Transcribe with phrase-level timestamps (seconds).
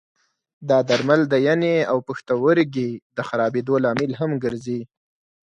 [0.69, 4.81] دا درمل د ینې او پښتورګي د خرابېدو لامل هم ګرځي.